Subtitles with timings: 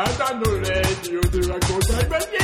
[0.00, 2.40] ただのレディオではございません。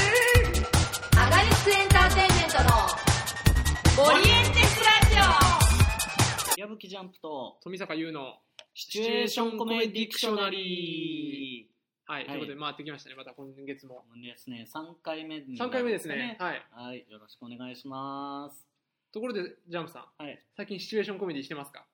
[1.18, 8.34] アガリスクエンターテインメントのオリエンテスラジ矢吹ジャンプと富坂優の
[8.74, 11.70] シチュエーションコメディクショナリ
[12.04, 12.28] はい、はい。
[12.28, 14.04] ということで回ってきましたねまた今月も。
[14.14, 16.36] ーですね3回目に3回目ですね。
[16.38, 16.62] はい。
[16.74, 18.66] はいよろしくお願いします。
[19.14, 20.22] ところでジャンプさん。
[20.22, 20.38] はい。
[20.58, 21.86] 最近シチュエーションコメディしてますか？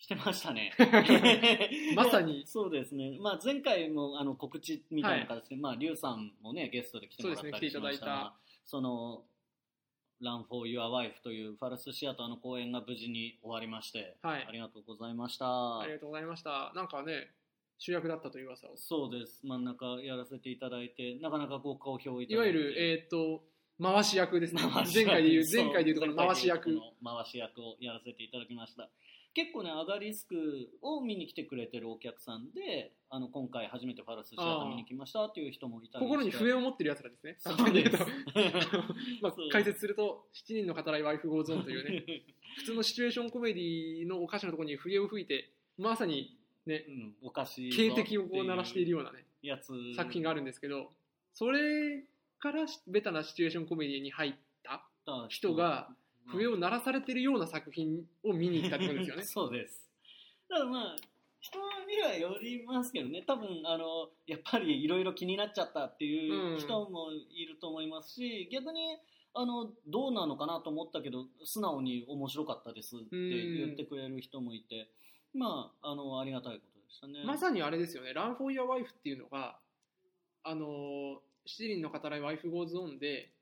[0.00, 0.72] してましたね。
[1.94, 2.44] まさに。
[2.48, 8.06] そうですね、まあ、前回もあの告知みたいな形で、まあ、リュウさんもねゲストで来てもらったりしました来ていただいた。
[8.06, 8.34] が
[8.64, 9.24] その
[10.22, 14.46] 「Run for Your Wife」というファルスシアターの公演が無事に終わりまして、はい。
[14.48, 15.80] ありがとうございました。
[15.80, 16.72] ありがとうございました。
[16.74, 17.30] なんかね
[17.78, 18.76] 主役だったという噂を。
[18.76, 19.46] そうです。
[19.46, 22.58] 真ん中やらせていただいてなかなかご好評いたいだいて。
[22.58, 23.44] わゆるえーっと
[23.82, 24.62] 回し役ですね。
[24.94, 26.78] 前回で言う前回で言うところの回し役。
[27.02, 28.88] 回し役をやらせていただきました
[29.32, 30.34] 結構ねアガリスク
[30.82, 37.36] を見に来てくれてるお客さんであの今回初めてファルスシアター見に来ましたっていう人もいたり心に笛を持ってる奴らですね。
[37.40, 38.68] そう簡単に言うとです
[39.22, 42.24] まあ解説すると7人の語らいワイフゴーゾーンというね
[42.58, 46.36] 普通のシチュエーションコメディのお菓子のところに笛を吹いてまさに
[46.66, 49.72] ねうん、おかしいぞ警笛をこう鳴らしているようなねやつ。
[49.94, 50.92] 作品があるんですけど
[51.32, 52.04] それ
[52.38, 54.82] からベタなシチュエーションコメディに入った
[55.28, 55.88] 人が
[56.32, 59.22] 笛を鳴らされてるような作品を見に行ったってことですよね。
[59.24, 59.90] そうです。
[60.48, 60.96] だからまあ
[61.40, 63.22] 人にはよりますけどね。
[63.26, 68.98] 多分あのやっぱりいろいろ気になっちゃったっていう人もいると思いますし、逆に
[69.32, 74.90] あのどうなのかなと思ったけど素直に面白かったですって言ってくれる人もいて、
[75.32, 77.24] まああのありがたいことでしたね。
[77.24, 79.58] まさにあれですよね「ラン・フォー・ユア・ワイフ」っていうのが
[80.42, 83.32] あの七人の語らいワイフゴーズオンで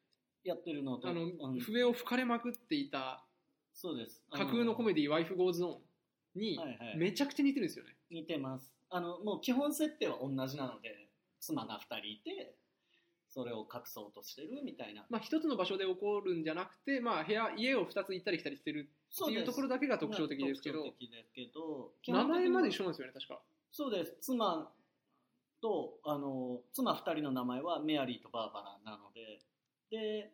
[0.45, 3.25] やってるのとあのうん笛を吹かれまくっていた
[3.73, 4.25] そうです。
[4.33, 5.81] 架空のコメディワイフゴーズオ
[6.37, 6.97] ンにはいはい。
[6.97, 8.73] めちゃくちゃ似てるんですよね、似てます。
[8.91, 11.09] あのもう基本設定は同じなので
[11.41, 12.55] 妻が2人いて
[13.29, 15.07] それを隠そうとしてるみたいな。
[15.11, 21.93] まあ、一つの場所で起こるんじゃなくて、まあ、部屋家を2つ行ったり来たりしてるっていうところだけが特徴的ですけど。
[22.09, 23.41] 名前まで一緒緒なんですよね確か。
[23.71, 24.17] そうです。
[24.21, 24.73] 妻
[25.61, 29.41] とあの妻2人の名前はメアリーとバーバラなので
[29.91, 30.31] で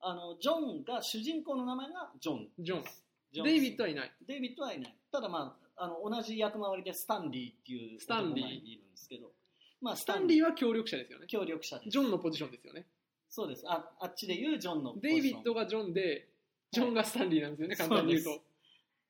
[0.00, 2.48] あのジョンが主人公の名前がジョン。
[2.58, 2.84] ジョン。
[3.32, 3.46] ジョン。
[3.46, 4.12] デイビッドはいない。
[4.26, 4.96] デイビッドはいない。
[5.10, 8.46] ただまああの同じ役回りでスタンリーっていうスタンリー。
[8.46, 9.32] いるんですけど。
[9.80, 11.26] まあスタンリーは協力者ですよね。
[11.26, 11.90] 協力者です。
[11.90, 12.86] ジョンのポジションですよね。
[13.28, 13.64] そうです。
[13.66, 15.18] ああっちで言うジョンのポジデション。
[15.18, 16.28] イビッドがジョンで
[16.70, 18.42] ジョンがスタンリーなんですよね、簡単に言うと。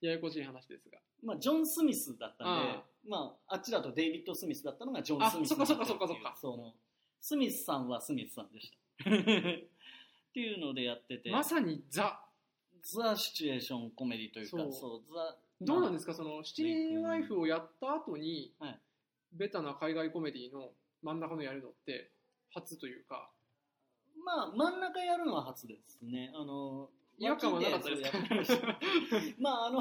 [0.01, 0.99] ややこしい話ですが。
[1.23, 6.75] まあ、ジョン・スミスだったんであまあ、あっちだとデイビッド・スミスだったのがジョン・スミスあそっかそっかそっかそっかその
[7.21, 9.11] スミスさんはスミスさんでした
[10.33, 11.31] っていうのでやってて。
[11.31, 12.19] まさにザ。
[12.83, 14.73] ザ・シチュエーションコメディというかそう。
[14.73, 16.15] そうザどうなんですか？
[16.15, 18.81] その七人ワイフをやった後に、はい。
[19.35, 20.71] ベタな海外コメディの
[21.03, 22.11] 真ん中のやるのって
[22.53, 23.31] 初というか。
[24.25, 26.33] まあ真ん中やるのは初ですね。
[26.35, 26.89] あの
[27.19, 28.79] 違和感はなかったですか？
[29.39, 29.81] まああの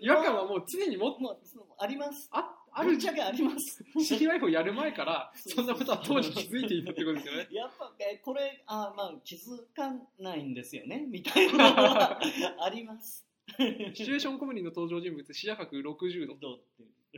[0.00, 2.28] 違和感はもう常にももうそうあります。
[2.32, 3.84] ああるぶっちゃけあります。
[3.94, 7.48] 七人ワイフをやる前からそんなことは当時気づいていたってことですよね。
[7.52, 11.04] やっぱえこれあまあ気づかないんですよね。
[11.08, 12.20] みたいなのは
[12.64, 13.26] あります。
[13.56, 13.56] シ
[13.94, 16.36] チュエーションコメディの登場人物視野角60度。
[16.36, 16.60] どう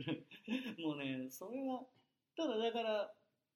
[0.01, 0.25] って
[0.81, 1.85] もうねそれは
[2.35, 3.13] ただだから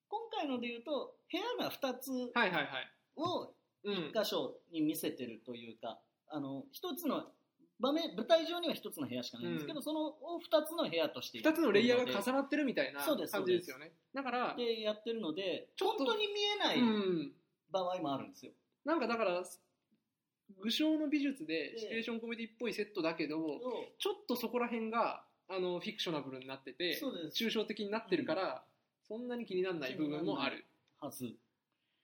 [0.08, 2.92] 今回ので言うと部屋が2つはいはいはい。
[3.16, 3.96] をうん。
[4.14, 7.32] 1箇所に見せてるというか、あの一つの
[7.79, 9.84] 場面舞台上には1つの部屋しかないんですけど、うん。
[9.84, 13.91] そのを2つの部屋として2つのレイヤーがな重なってるみたいな感じですよね。
[14.13, 17.31] だからでやってるのでちょっと本当に見えないうん。
[17.72, 18.51] 場合もあるんですよ。
[18.84, 19.44] なんかだから
[20.62, 21.78] 具象の美術でええ。
[21.78, 23.38] シチュエーションコメディっぽいセットだけど
[23.97, 27.00] ちょっとそこら辺があのフィクショナブルになってて
[27.34, 28.63] 抽象的になってるから、
[29.07, 30.66] そんなに気にならない部分もある。
[31.00, 31.35] はず。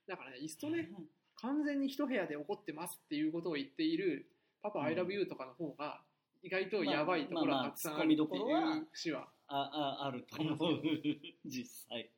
[0.08, 0.88] だからねいっそね
[1.36, 4.26] 完全に一部屋で起こってますっていうことを言っている
[4.70, 6.02] 「パパ I love you」とかの方が
[6.42, 9.28] 意外とやばいところまあまあがたくさんあるっていう節は。
[9.48, 9.56] あ
[10.02, 10.82] ああると思う。
[11.44, 12.10] 実際。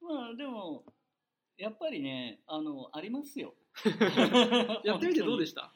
[0.00, 0.84] まあでも
[1.58, 3.54] やっぱりねあのありますよ。
[4.84, 5.72] やってみてどうでした？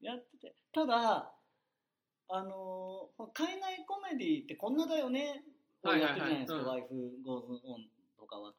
[0.00, 0.54] やってて。
[0.72, 1.32] ただ
[2.28, 5.44] あの海外コメディってこんなだよね
[5.82, 6.66] やってるじゃないですか、うん。
[6.66, 8.54] ワイフゴーズオンとかは。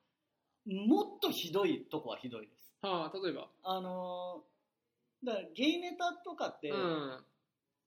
[0.65, 2.75] もっとひどいとこはひどいです。
[2.81, 3.49] はあ例えば？
[3.63, 4.43] あの
[5.23, 7.23] だからゲイネタとかってうん。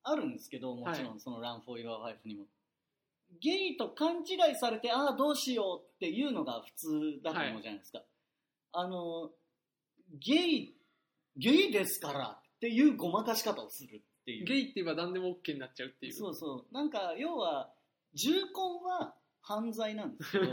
[0.03, 2.47] あるんですけど、もちろはんその「ラン・フォー・ユア・ワイフ」にも。
[3.41, 8.03] ゲイと勘違いされてああどうしようっていうのが普通だと思うじゃないですか、
[8.73, 9.31] あの
[10.19, 10.75] ゲイ
[11.37, 14.45] ゲイですからっていうごまかし方をするっていう。
[14.47, 16.13] ゲイって言えば何でも OK になっちゃうっていう。
[16.13, 16.75] そうそう。
[16.75, 17.73] なんか要は
[18.15, 20.47] 重婚は犯罪なんですけど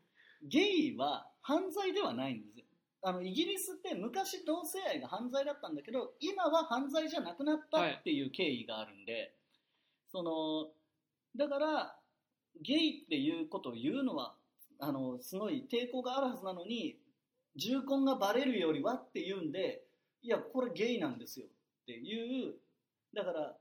[0.42, 2.51] ゲイは犯罪ではないんですよ。
[3.04, 9.34] あのイギリスって昔同性愛が犯罪だったんだけど今は犯罪じゃなくなったっていう経緯があるんで、
[10.12, 10.68] その
[11.36, 11.96] だから
[12.60, 14.34] ゲイっていうことを言うのは
[14.78, 16.96] あのすごい抵抗があるはずなのに
[17.56, 19.82] 重婚がバレるよりはっていうんで
[20.22, 22.54] いやこれゲイなんですよっていう
[23.14, 23.56] だから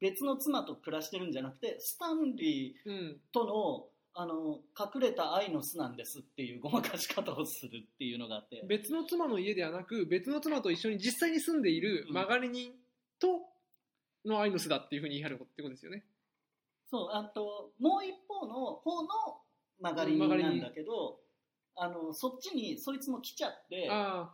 [0.00, 8.62] 別の妻と暮らしてるんじゃなくてスタンリーとの、あの隠れた愛の巣なんですっていうごまかし方をするっていうのがあって。
[8.68, 12.72] 別の妻の家ではなく別の妻と一緒に実際に住んでいる曲がり人
[13.18, 13.40] と
[14.24, 16.04] の愛の巣だっていうふうに言い張るってことですよね。
[16.86, 19.08] そうあともう一方の方の
[19.80, 21.18] 曲がり人なんだけど
[21.74, 24.32] あのそっちにそいつも来ちゃってあ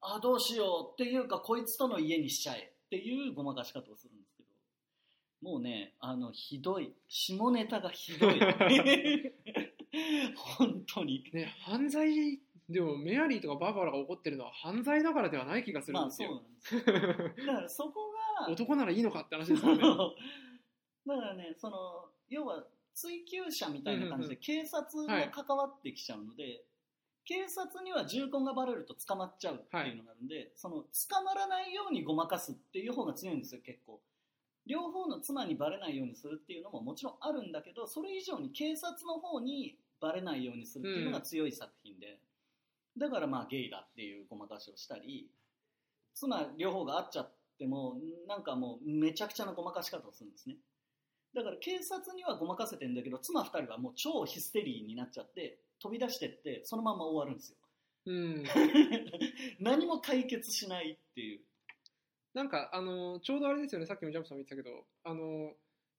[0.00, 0.20] あ。
[0.22, 4.27] どうしようっていうかこいつとの家にしちゃえっていうごまかし方をするんで
[5.40, 6.92] もうねあのひどい。
[7.08, 8.40] 下ネタがひどい。
[10.36, 11.24] 本当に。
[11.32, 18.12] ね犯罪でもメアリーとかバーバラが怒ってるのは犯罪だからではない気がするんですよ、まあ、そうなんです だからそこ
[18.42, 19.82] が男ならいいのかって話ですよね。
[21.06, 26.64] だからねその要は追及者みたいな感じで警察が関わってきちゃうので、はい、
[27.24, 34.02] 警察には重婚がバレると捕まっちゃうっていうのがあるんで、はい、その捕まらないようにごまかすっていう方が強いんですよ結構
[34.68, 42.20] 両方の妻にバレないようにするっていうのももちろんあるんだけどそれ以上に警察の方にバレないようにするっていうのが強い作品で、
[42.96, 45.28] うん、だからまあゲイだっていうごまかしをしたり
[46.14, 47.96] 妻両方が会っちゃっても
[48.28, 50.56] なんかもうめちゃくちゃなごまかし方をするんですね。
[51.34, 57.56] だから警察にはごまかせてんだけど妻2人はもう超ヒステリーになっちゃって飛び出してってそのまま終わるんですよ、
[58.06, 58.44] うん、
[59.60, 61.40] 何も解決しないっていう
[62.38, 65.54] なんかあのちょうどあれですよねさっきもジャンプさんも言ってたけどあの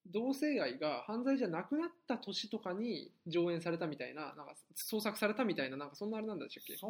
[0.07, 6.77] 同性愛が犯罪じゃなくなった年とかに上演されたみたいななんか創作されたみたいななんかそんなあれなんでしたっけ？
[6.77, 6.87] そ,、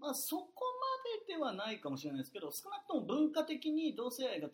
[0.00, 0.46] まあ、そこ
[1.28, 4.48] までではないかもしれないですけど少なくとも文化的に同性愛が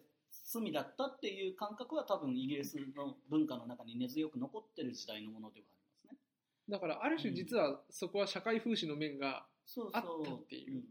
[0.45, 6.19] 罪だったっていう感覚は多分イギリスの文化の中に根強く残ってる時代のものではありますね
[6.69, 9.47] だからある種実はそこは社会風刺の面が
[9.93, 10.83] あったっていう。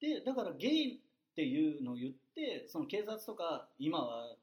[0.00, 1.00] でだからゲイ
[1.32, 4.36] っていうのを言ってその警察とか今は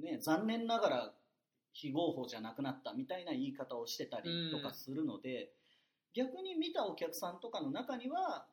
[0.00, 1.12] ね残念ながら
[1.72, 5.52] 非合法じゃなくなったみたいな言い方をしてたりとかするので、
[6.16, 8.46] うん、逆に見たお客さんとかの中には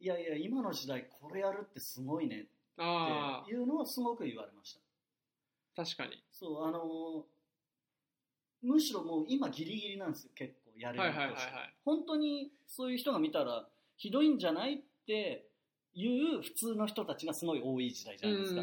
[0.00, 4.80] いやいや今の時代これやるってすごいねっていうのはすごく言われました。
[5.84, 6.22] 確かに。
[6.30, 11.74] そう、あのー、むしろもう今ギリギリなんですよ、結構やれるとして、はいはいはいはい。
[11.84, 13.66] 本当にそういう人が見たら
[13.96, 15.46] ひどいんじゃないって
[15.94, 18.62] いう普通の人たちがすごい多い時代じゃないですか。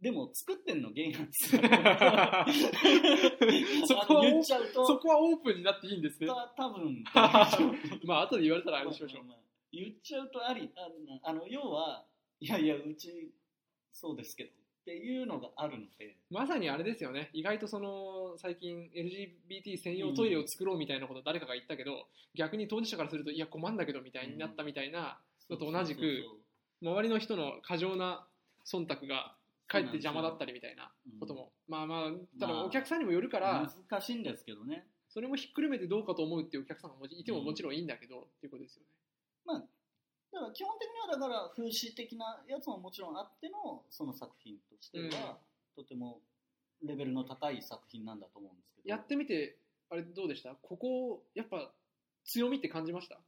[0.00, 1.62] でも作ってんのゲイなんですよ。
[3.88, 4.86] そこは言っちゃうと。
[4.86, 6.28] そこはオープンになっていいんですね。
[6.56, 7.02] 多分。
[8.04, 9.22] まあ後で言われたらあれしましょう。
[9.24, 10.70] まあまあ、言っちゃうとあり、
[11.22, 12.04] あの要は
[12.40, 13.32] いやいや、うち、
[13.90, 14.50] そうですけど。
[14.50, 14.52] っ
[14.86, 21.98] ていうのがあるのでまさにあれですよね意外とその最近 LGBT 専用トイレを作ろうみたいなこと誰かが言ったけど、うん、
[22.36, 25.18] 逆に当事者からするといや困んだけどみたいになったみたいな
[25.50, 26.24] のと同じく
[26.82, 28.26] 周りの人の過剰な
[28.66, 29.34] 忖度が
[29.68, 34.86] かえって邪魔だったりみたいなことも、うん、まあまあただお客さんにもよるから、難しいんですけどね。
[35.08, 38.88] それもひっくるめてどうかと思うっていうお客さんがいてももちろんいいんだけど、っていうことですよね。
[39.44, 39.58] まあ
[40.32, 45.38] だから基本的にはだから風刺的なやつももちろんあってのその作品としては、
[45.74, 46.20] とても
[46.84, 48.88] レベルの高い作品なんだと思うんですけど。
[48.88, 49.56] やってみて
[49.90, 50.50] あれどうでした？
[50.60, 51.72] ここやっぱ
[52.24, 53.18] 強みって感じました？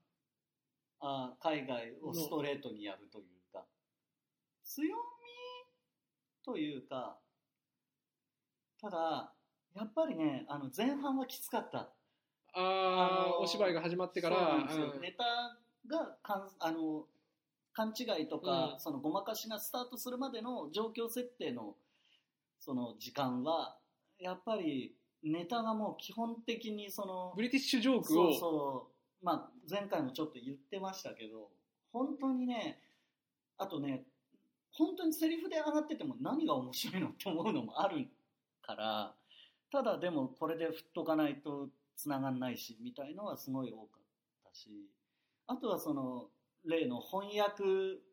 [1.00, 3.64] あ海外をストレートにやるというか。
[4.64, 4.93] 強み
[6.45, 7.19] というか
[8.81, 9.33] ただ
[9.75, 11.90] やっぱりねあの前半はきつかった。
[12.55, 17.05] ああお芝居が始まってから、うん、ネタがかんあの
[17.73, 21.76] 勘違いとか、うん、そのごまかしがスタートするまでの状況設定の
[22.59, 23.76] その時間は
[24.19, 31.49] やっぱりネタがもう基本的にそのブリティッシュジョークをそうそうまあ前回もちょっと言ってましたけど
[31.93, 32.79] 本当にね
[33.59, 34.05] あとね
[34.73, 38.07] 本当にセリフで上がってても何が面白いのって思うのもある
[38.63, 39.13] から
[39.73, 44.71] ただでもこれで振っとかないと繋がんないしみたいのはすごい多かったし
[45.47, 46.27] あとはその
[46.65, 47.69] 例の翻訳で、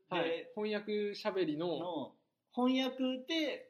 [0.10, 2.12] はい、翻訳しゃべりのの
[2.54, 3.70] 翻訳で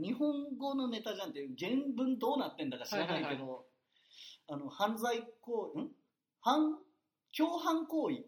[0.00, 3.58] 日本語のネタじゃんっていう原文どうなってんだか知らないけど、はいはいはい、
[4.48, 5.88] あの犯罪行為ん？
[6.42, 6.78] 犯
[7.36, 8.26] 共犯行為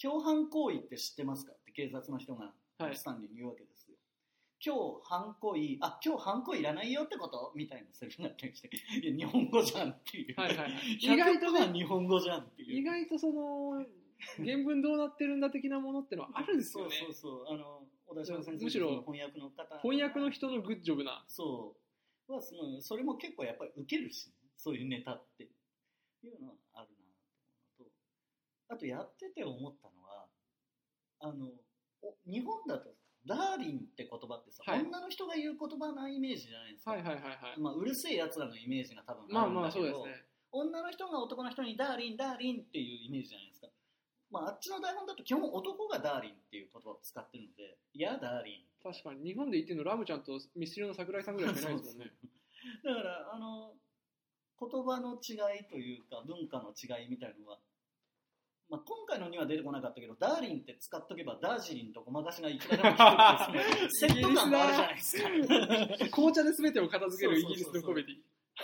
[0.00, 2.50] 共犯行為って知ってますかって警察の人が
[2.94, 3.94] スタンリーに言うわけですよ、
[4.64, 7.52] 今日ハンコいい、あ、今日ハンコいらないよってこと？
[7.54, 8.70] みたいなセリフになったりして、
[9.02, 10.34] いや、日本語じゃんっていう。
[10.40, 12.80] はいはいはい意外とね日本語じゃんっていう。
[12.80, 13.84] 意外とその
[14.38, 17.54] 原文どうなってるんだ的なものってのはあるんですよねそうそうそう。
[17.54, 19.78] あの、小田島先生むしろの翻訳の方。
[19.82, 21.76] 翻訳の人のグッジョブなそ
[22.28, 22.32] う。
[22.32, 25.48] はそのそれも結構やっぱり受けるし、そういうネタってい
[26.28, 26.54] うのは
[28.68, 30.26] あとやってて思ったのは、
[31.20, 31.50] あの、
[32.02, 32.90] お日本だと、
[33.24, 36.92] ダーリンって言葉ってさ、はい女の人が言う言葉なイメージじゃないですか。
[36.92, 43.68] はいはいはいはいまあ、うる星やつらのイメージが多分まあまああるんだけど、そうですね女の人が男の人にダーリン、ダーリンっていうイメージじゃないですか。
[44.30, 48.82] まあ、あっちの台本だと基本男がダーリンっていう言葉を使ってるので、いや、ダーリン。
[48.82, 52.12] 確かに日本で言ってるのラムちゃんとミスチルの桜井さんぐらいしかいないですもんね
[52.84, 53.72] だから、あの、
[54.58, 57.58] 言葉の違いというか、文化の違いみたいのは、
[58.72, 66.08] まあ、今回のには出てこなかったけど、ダーリンって使っとけば、ダージリンとごまかしがいくらでも聞くってですね、セット感もあるじゃないですか。
[66.10, 68.16] 紅茶で全てを片付けるイギリスのコメディ。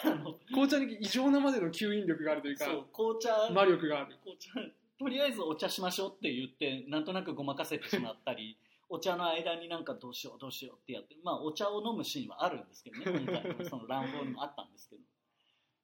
[0.03, 4.17] あの紅茶に異常なまでの吸引力があるというかそう、紅茶、魔力がある。
[4.25, 4.53] 紅茶、
[4.99, 8.57] とりあえずお茶しましょうって言って、なんとなくごまかせてしまったり、
[8.89, 15.03] お茶の間になんかどうしようどうしようってやって、まあお茶を飲むシーンはあるんですけどね、今回のその乱暴にもあったんですけど。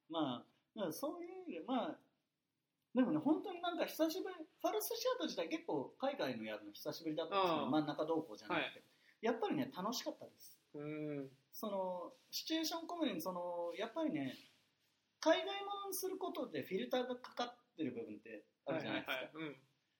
[0.08, 1.98] まあ、だからそういう意味で、まあ、
[2.94, 8.82] でもね、本当になんか久しぶり、ファルスシアト自体結構海外のやるの久しぶりだったんですけど、真ん中どうこうじゃなくて、はい。
[9.20, 10.58] やっぱりね、楽しかったです。
[10.74, 11.28] うん。
[11.52, 14.38] その、シチュエーションコメディに、その、やっぱりね、
[15.18, 19.30] 海外ものにすることでフィルターがかかってる部分ってあるじゃないですか。
[19.34, 19.56] うん。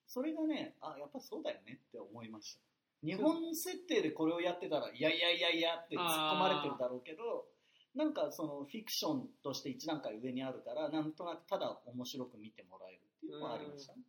[0.07, 2.61] それがね、あ、やっぱそうだよねって思いました。
[3.03, 7.47] 日本設定でこれをやってたら、いやいやいやいやって突っ込まれてるだろうけど、
[7.95, 14.01] なんかそのフィクションとして一段階上にあるから、なんとなくただ面白く見てもらえるっていうのはありましたね。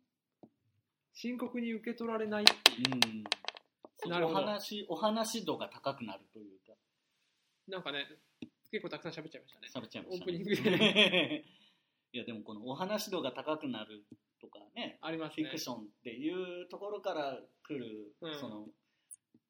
[1.14, 4.08] 深刻に受け取られないう。
[4.08, 4.10] ん。
[4.10, 4.40] なるほど。
[4.40, 6.74] お話、お話度が高くなるというか、
[7.68, 8.06] なんかね
[8.70, 9.68] 結構たくさん喋っちゃいましたね。
[9.72, 10.20] 喋っちゃいました、ね。
[10.20, 11.44] オープニングで。
[12.12, 14.04] いや、でもこのお話度が高くなる
[14.40, 15.44] とかね、ありますね。
[15.44, 18.40] フィクションっていうところから来る、うん。
[18.40, 18.68] その、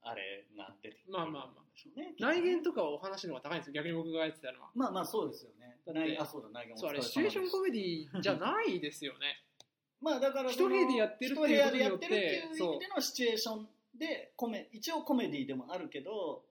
[0.07, 1.13] あれが出てくる。
[1.13, 2.15] まあまあまあんでしょうね。
[2.19, 3.73] 内言とかはお話の方が高いんですよ。
[3.75, 4.71] 逆に僕がやってたのは。
[4.75, 5.79] まあまあそうですよね。
[5.87, 9.43] 内あ、そうだ、内容そうあれシチュエーションコメディじゃないですよね。
[10.01, 16.45] まあだから一部屋でやってるっていうことによって一部屋でやってるっていう意味でのシチュエーションでコメ、一応コメディでもあるけど、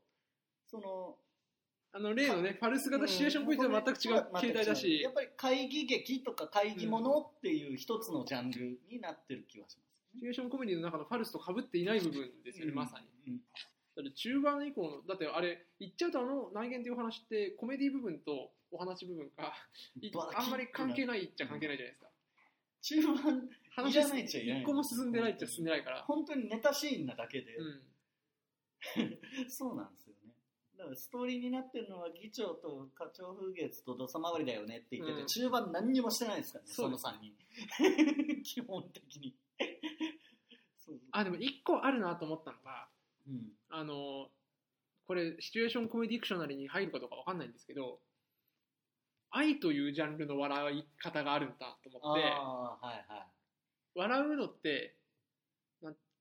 [0.65, 1.17] その、
[1.91, 5.01] あの例のねファルス型シチュエーションコメディとは全く違う形態だし。
[5.01, 9.94] やっぱり会議劇とか会議ものっていう一つのジャンルになってる気はします。
[10.15, 13.33] シチュエーションコメディの中のファルスと被っていない部分ですよね、まさに。
[13.33, 13.39] うん。
[13.95, 19.53] だって中盤以降のだってあれ言っちゃうとあの内言っていうお話ってコメディ部分とお話部分が
[20.35, 22.07] あんまり関係ないっちゃ関係ないじゃないですか。
[22.81, 24.47] 中盤、話いらないっちゃい。
[24.47, 26.03] らない一個も進んでないっちゃ進んでないから。
[26.03, 27.81] 本当にネタシーンなだけで、うん。
[29.49, 30.33] そうなんですよね。
[30.77, 35.27] だからストーリーになってるのは議長と課長風月と土佐回りだよねって言ってて、うん。
[35.27, 37.21] 中盤何にもしてないですからね、そうのそです
[37.81, 38.43] 3人。
[38.43, 39.35] 基本的に。
[40.77, 42.89] そうあでも一個あるなと思ったのが
[43.27, 43.51] うん。
[43.69, 44.29] あの
[45.07, 48.01] これシチュエーションコメディクショナリに入るかどうかわかんないんですけど
[49.29, 53.27] 愛というジャンルの笑い方があるんだと思ってはいはい。
[53.95, 54.97] 笑うのって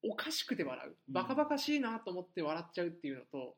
[0.03, 3.57] おかしくて笑ううんバカバカしいなと思って笑っちゃうっていうのと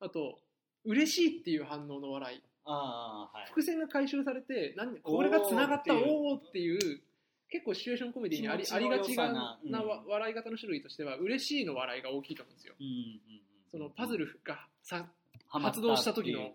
[0.00, 0.40] あと
[0.84, 3.46] 嬉しいっていう反応の笑いああ、はい。
[3.50, 7.02] 伏線が回収されて何これがつながったおおっていう
[7.50, 9.72] 結構シチュエーションコメディにありありがちなうん。
[9.74, 12.74] わ笑い方の種類としては嬉しいの笑いが大きいと思うんですよ。
[12.78, 13.40] うんうんうん。
[13.70, 15.06] そのパズルがさ
[15.48, 16.52] 発動した時の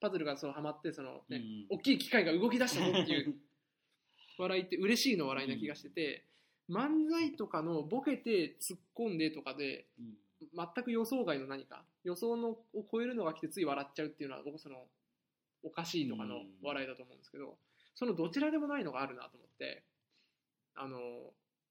[0.00, 1.36] パズルがそのハマってその、ね
[1.70, 1.76] うん。
[1.76, 3.34] 大きい機械が動き出したぞっていう
[4.38, 6.24] 笑いって嬉しいの笑いな気がしてて、
[6.68, 10.14] 漫才とかのボケて突っ込んでとかでうん。
[10.52, 12.58] 全く予想外の何か予想のを
[12.92, 14.76] 超えるのが来てつい笑っちゃうっていうのは僕その
[15.62, 17.56] おかしいとかの笑いだと思うんですけど、
[17.94, 19.82] そのどちらでもないのがあるなと思って
[20.74, 20.98] あの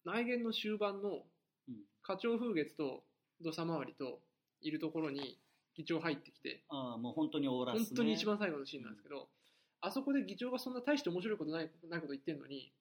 [0.06, 1.24] 内言の終盤の
[1.68, 1.76] うん。
[2.02, 3.04] 課長風月と
[3.42, 4.20] 土佐回りと
[4.62, 5.40] いるところに
[5.76, 7.86] 議長入ってきてああ、もう本当にオーラス、ね。
[7.86, 9.30] 本当に一番最後のシーンなんですけど、
[9.82, 12.72] あそこで議長がそんな大して面白いことないないこと言ってるのに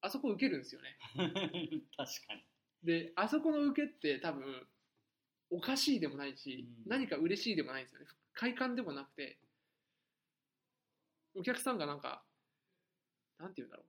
[0.00, 0.96] あそこ受けるんですよね。
[1.96, 2.44] 確かに。
[2.82, 4.66] であそこの受けって多分
[5.50, 6.88] おかしいでもないし、うん。
[6.88, 8.06] 何か嬉しいでもないんですよね。
[8.32, 9.38] 快感でもなくて
[11.34, 12.22] お客さんがなんか
[13.38, 13.86] なんて言うんだろう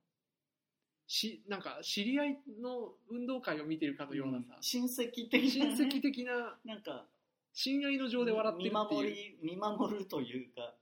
[1.12, 5.76] しなんか知り合いの運動会を見てるかのようなさ、親戚的な、ね。
[5.76, 6.56] 親戚的な。
[6.64, 7.04] なんか、
[7.52, 9.00] 親愛の情で笑ってる見っていう。
[9.02, 10.74] 守り、見守るというか、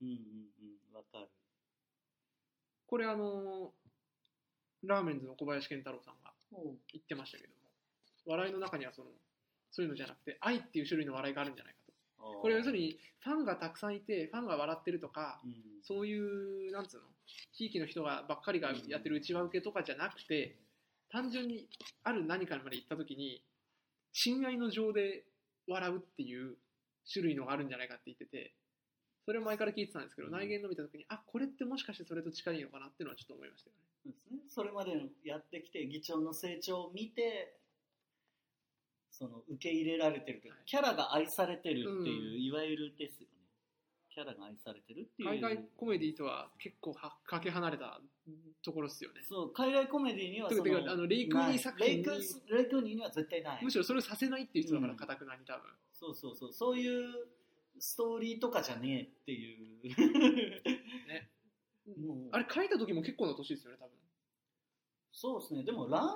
[0.00, 0.14] うんうん
[0.92, 1.26] うん、わかる。
[2.86, 3.72] これあの
[4.84, 6.32] ラーメンズの小林健太郎さんが
[6.92, 7.56] 言ってましたけども。
[8.24, 9.08] 笑いの中にはその
[9.72, 11.81] そういうのじゃなくて愛っていう種類の笑いがあるんじゃないかと
[12.40, 15.54] これ要するにファンがたくさんいてファンが笑ってるとかうん。
[15.82, 17.02] そういうなんつうの
[17.52, 20.56] 地域の人がばっかりがやってる内輪受けとかじゃなくて
[21.10, 21.68] 単純に
[22.04, 23.42] ある何かまで行った時に
[24.12, 25.24] 親愛の情で
[25.68, 26.56] 笑うっていう
[27.12, 28.54] 種類のがあるんじゃないかって言ってて
[29.24, 30.34] それを前から聞いてたんですけど、うん。
[30.34, 33.82] 内言の見た時にあこれってもしかしてそれと近いのかなっていうのはちょっと思いましたよね。
[34.02, 37.61] そうですね、それまでのやってきて議長の成長を見て
[39.22, 40.66] その受け入れられてるというかはい。
[40.66, 42.42] キャラが愛されてるっていう、うん。
[42.42, 43.46] いわゆるですよね。
[44.10, 45.28] キャラが愛されてるっていう。
[45.28, 48.00] 海外コメディとは結構はかけ離れた
[48.64, 49.20] ところですよね。
[49.22, 52.02] そう海外コメディにはてそのあのレイクーニー作品に。
[52.02, 52.10] レイク
[52.50, 53.64] レイクーニーには絶対ない。
[53.64, 54.98] むしろそれをさせないっていう人だからうん。
[54.98, 55.62] かたくなに多分。
[55.92, 56.52] そうそうそう。
[56.52, 57.28] そういう
[57.78, 59.86] ストーリーとかじゃねえっていう。
[61.06, 61.30] ね。
[61.96, 62.28] もう。
[62.32, 63.94] あれ書いた時も結構な年ですよね多分。
[65.12, 65.62] そうですね。
[65.62, 66.14] でもランフ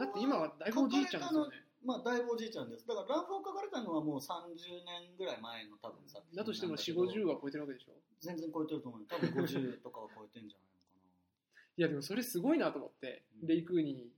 [0.00, 1.63] ォーだって今はだいぶおじいちゃんですよね。
[1.84, 2.86] まあ、だいぶおじいちゃんです。
[2.86, 6.18] だから、ランフォー書かれたのはもう30年ぐらい前の多分さ。
[6.34, 7.92] だとしても4、なんだけど50は超えてるわけでしょ？
[8.20, 9.06] 全然超えてると思うよ。
[9.08, 10.68] 多分50とかは超えてんじゃない
[11.76, 14.10] いやでもそれすごいなと思って、うんレイクーニ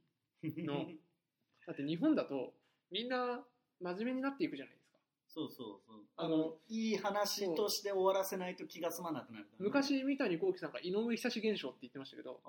[0.45, 0.85] ーのかな。
[0.85, 0.91] の
[1.67, 2.55] だって日本だと
[2.91, 3.45] みんな
[3.81, 4.99] 真面目になっていくじゃないですか。
[5.27, 6.05] そうそうそう。
[6.17, 12.41] あのいい話として終わらせないと気が済まなくなるね、昔三谷幸喜さんが井上ひさし現象って言ってましたけど、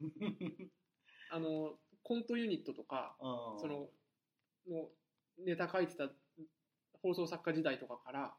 [1.30, 3.14] あのコントユニットとか
[3.60, 3.88] その
[4.68, 4.88] の
[5.44, 6.08] ネタ書いてた
[7.02, 8.34] 放送作家時代とかから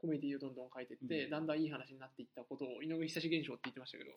[0.00, 4.10] コメディをどんどん書いてって、うんだんだんいい話になっていったことを井上久志現象って言ってましたけど、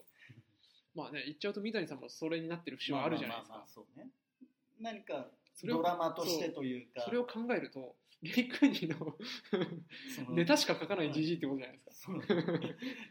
[0.96, 3.68] まあね言っちゃうと三谷さんもそれになってる節はあるじゃないですかまあまあまあ。
[3.68, 4.08] そうね。
[4.80, 7.01] 何かそれをドラマとしてというか。
[7.01, 9.17] それを考えるとレイクーニーの
[10.33, 12.13] ネタしか書かないじじいってことじゃないですか。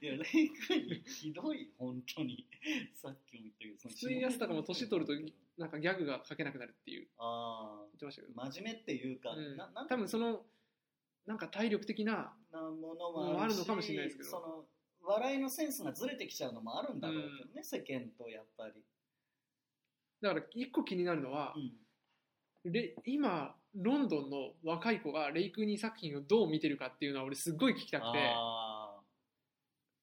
[0.00, 2.48] いや、レイクにひどい、本当に。
[2.94, 7.08] さっきも言ったけど、普通に安高も年取るとなんかギャグが書けなくなるっていう。
[7.18, 9.56] あ言ってましたけど、あ、真面目っていうか、うん。
[9.58, 10.46] ななん多分その
[11.26, 14.30] なんか体力的ななものもあるのかもしれないですけど。
[14.30, 14.64] その
[15.04, 18.82] 笑いのセンスがずれてきちゃうのもあるんだろうけどね、世間とやっぱり。
[20.22, 21.72] だから一個気になるのはう、ん
[22.64, 28.18] レ今ロンドンの若い子がレイクーニー作品をどう見てるかっていうのは俺すっごい聞きたくて。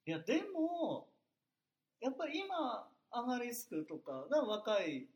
[0.05, 1.07] いやでも
[2.01, 5.07] やっぱり今アガリスクとかが若い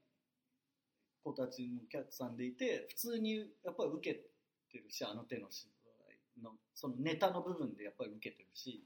[1.23, 4.19] 子たちのお客さんでいて普通にやっぱり受け
[4.71, 5.71] てるしあの手の芝
[6.37, 8.83] 居のそのネタの部分でやっぱり受けてるし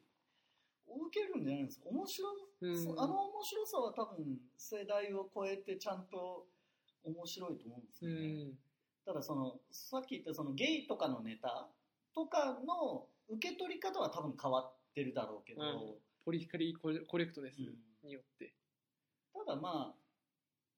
[0.87, 1.89] 受けるんじゃないですか？
[1.89, 2.99] 面白い、うん。
[2.99, 6.45] あの面白さは多分世代を超えてちゃんと
[7.07, 8.43] 面白いと思うんですうよね。
[8.51, 8.59] ん。
[9.05, 11.69] ただそのさっき言ったそのゲイとかのネタ
[12.13, 15.95] とかの受け取り方は多分変わってるだろうけど、うん。
[16.25, 17.75] ポリカリーコレクトネスうん。
[18.03, 18.53] によって、
[19.33, 19.95] ただまあ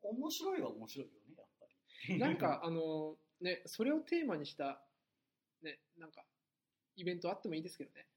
[0.01, 1.65] 面白いは面白いよねやっぱ
[2.09, 2.19] り。
[2.19, 4.81] なんか あのねそれをテーマにした
[5.61, 6.23] ねなんか
[6.95, 8.07] イベントあってもいいですけどね。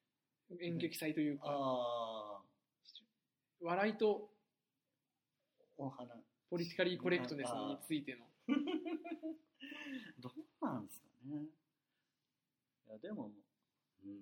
[0.61, 2.43] 演劇祭というか、ああ
[3.61, 4.31] 笑いと
[5.79, 6.15] お花
[6.53, 8.19] ポリティカリーコレクトネスについての。
[10.21, 10.29] ど
[10.61, 11.45] うなんですかね。
[12.89, 13.31] いやでも
[14.05, 14.13] うん。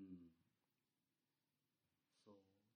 [2.24, 2.34] そう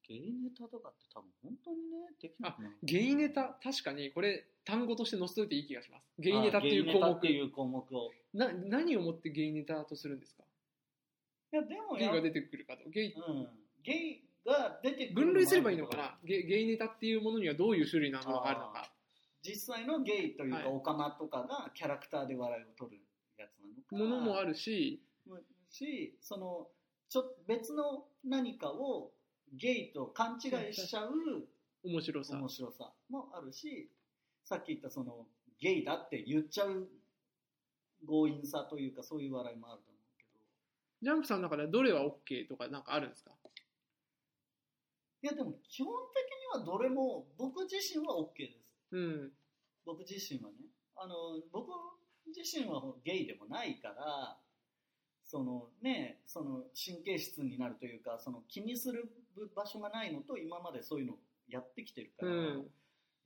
[0.08, 2.74] ゲイネタとかって多分本当にねできなくなる。
[2.82, 3.56] ゲイネタ？
[3.62, 6.02] 確かにこれ単語として載せといていい気がします。
[6.18, 8.10] ゲイネタっていう項あゲイネタってい目う項目を。
[8.34, 10.42] な何をもってゲイネタとするんですか？
[11.52, 13.48] いやでもやゲイが出てくるかとゲイうん、
[13.84, 16.18] ゲイが出てくる分類すればいいのかな？
[16.24, 18.90] ゲゲイネタっていうものにはどういう種類のものがあるのか
[19.46, 20.66] 実際のゲイというか、はい。
[20.68, 23.02] オカマとかがキャラクターで笑いを取る
[23.36, 24.10] やつなのか。
[24.10, 25.02] ものもあるし。
[25.70, 26.68] しその
[27.08, 29.12] ちょ別の何かを
[29.52, 31.12] ゲイと勘違いしちゃう
[31.84, 32.36] 面白さ。
[32.36, 33.90] 面白さもあるし
[34.44, 35.26] さっき言ったその
[35.60, 36.88] ゲイだって言っちゃう
[38.06, 40.40] 強引さというかそういう笑いもあると思うけど。
[41.02, 43.32] ジャンプさんの中でどれは OK とかなんかあるんですか？
[45.22, 45.92] いやでも基本
[46.54, 48.63] 的にはどれも僕自身は OK です
[48.94, 49.32] うん。
[49.84, 50.56] 僕自身はね
[50.96, 51.68] あの僕
[52.34, 54.38] 自身はゲイでもないから
[55.26, 59.10] そのねその神経質になるというかその気にする
[59.54, 61.14] 場所がないのと今までそういうの
[61.48, 62.70] やってきてるから、うん。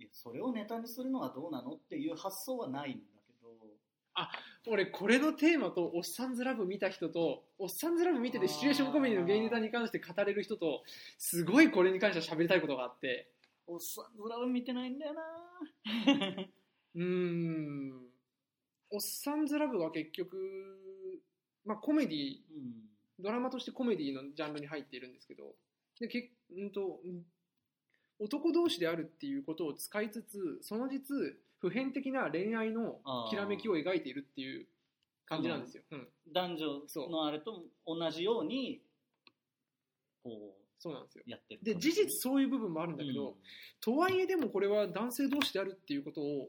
[0.00, 3.48] いやそれをネタにするのはどうなのっていう発想はないんだけど。
[4.66, 10.82] 俺これのテーマと「おっさんずラブ」見た人と「おっさんずラブ」見ててシチュエーションコメディのゲイネタに関して語れる人と
[11.18, 13.30] すごいこれに関しては喋りたいことがあって。
[13.68, 15.47] おっさんずラブ見てないんだよな
[16.94, 18.10] うーん
[18.90, 20.82] 「おっさんずラブ」は結局
[21.64, 22.88] まあコメディうん。
[23.20, 25.54] ドラマとしてコメディのジャンルに入っているんですけど
[26.00, 27.22] でけ、うんとうん
[28.20, 31.14] 男同士であるっていうことを使いつつその実
[31.60, 32.98] 普遍的な恋愛の
[33.30, 34.66] きらめきを描いているっていう
[35.24, 38.80] 感じなんですよ、うん、男女のあれと同じように
[40.24, 41.24] こそうなんですよ。
[41.26, 43.36] うやってるで事実そういう部分もあるんだけど、
[43.80, 46.48] とはいえでもこれは男性同士であるっていうことを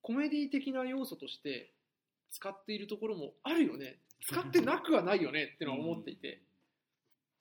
[0.00, 1.72] コメディ的な要素として
[2.30, 3.98] 使っているところもあるよね。
[4.24, 6.40] 使ってなくはないよねってのは思っていて、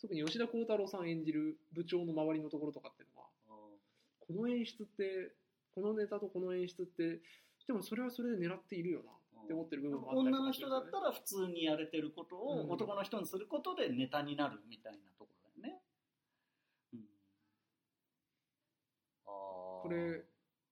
[0.02, 3.28] 特に吉田鋼太郎さん演じる部長の周りのところとかっていうのは
[4.20, 5.32] この演出って
[5.76, 7.20] このネタとこの演出って
[7.68, 9.12] でもそれはそれで狙っているよな
[9.44, 12.72] って思ってる部分もあったり女の人だったら普通にやれてることをうん。
[12.72, 15.80] 男の人にすることでネタになるみたいなところだよね。
[16.94, 17.00] うん、
[19.21, 19.21] あ
[19.84, 20.24] これ、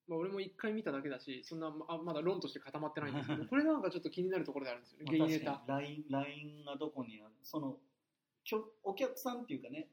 [0.07, 5.63] まあ、俺も一回見ただけだしそんなまあまだ論として固まってないんですけど これなんかちょっと気になるところであるんですよねゲイネタ。
[5.67, 7.79] ラインラインがどこにあるその
[8.43, 9.89] きょお客さんっていうかね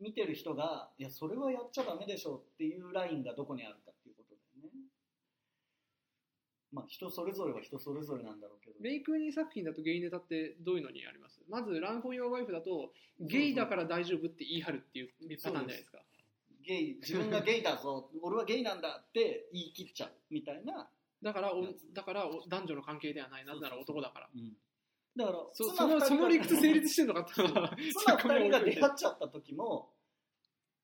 [0.00, 4.72] 見てる人がいやそれはやっちゃダメでしょっていうラインがどこにあるかっていうことだよね。
[6.72, 8.80] まあ人それぞれは人それぞれなんだろうけど。
[8.80, 11.40] メイクイン作品だとゲイネタってどういうのにあります？
[11.48, 16.04] まず、ランフォン・ヨー・ワイフだと、ゲイだから大丈夫って言い張るっていうパターンじゃないですか。
[16.66, 18.10] ゲイ自分がゲイだぞ。
[18.22, 20.88] 俺はゲイなんだって言い切っちゃうみたいな、
[21.22, 24.28] だからおだからお男女の関係ではない、なぜなら男だから。
[25.16, 27.32] だからそ妻そのその理屈成立してるのかって
[27.92, 29.92] 妻二人が出会っちゃった時も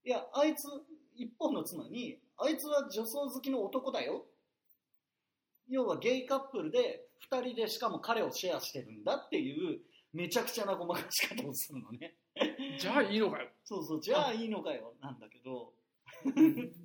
[0.05, 0.69] いやあいつ
[1.17, 4.27] 一方の妻にあいつは女装好きの男だよ。
[5.69, 9.81] 要はゲイカップルで二人でしかも彼をシェアしてるんだっていう
[10.13, 12.17] めちゃくちゃなごまかし方をするのね。
[12.79, 13.49] じゃあいいのかよ。
[13.65, 14.95] そうそうじゃあいいのかよ。
[15.01, 15.29] なんだ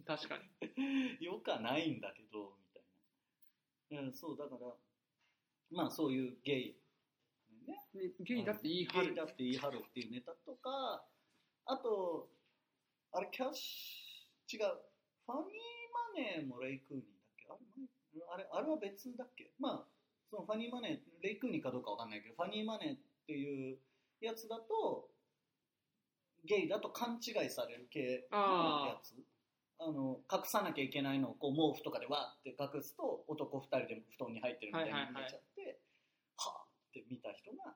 [0.05, 1.17] 確かに。
[1.25, 4.75] よかないんだけどみたいな、うん、そうだから
[5.71, 6.81] まあそういうゲイ
[7.67, 7.75] ね。
[7.93, 9.07] ねゲイだって言い張る。
[9.07, 9.23] ゲイだ。
[9.23, 11.05] って言い張るっていうネタとか
[11.65, 12.29] あと
[13.11, 14.77] あれキャッシュ違う
[15.25, 17.05] ファニーマネーもレイクーニー
[17.49, 17.59] だっ
[18.13, 18.21] け？
[18.29, 19.51] あれあれあれは別だっけ？
[19.57, 19.87] まあ
[20.29, 23.79] そのファニーマネーレイクーニーかどうかわかんないけどファニーマネーっていう
[24.21, 25.09] やつだと
[26.45, 29.15] ゲイだと勘違いされる系のやつ。
[29.77, 35.79] あの隠さなきゃいけないのをこう毛布とかでわーって隠すと男2人で布団に入ってるみたいに見えちゃって、
[36.37, 37.75] はあって見た人が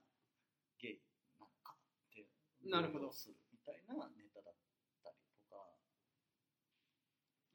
[0.80, 1.02] ゲイ
[1.38, 2.24] なのかって
[2.64, 3.12] なるほど。
[3.12, 4.56] するみたいなネタだっ
[5.04, 5.60] たりとか、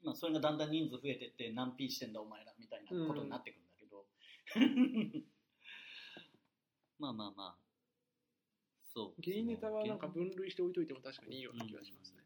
[0.03, 4.05] まあ、それがだんだん人数増えてって何 P してんだお前らみたいなことになってくるんだけど、
[7.01, 7.64] まあまあまあ
[8.95, 9.21] そう。
[9.21, 12.23] ゲイネタはなんか分類して置いといても確かにいいような気がしますね。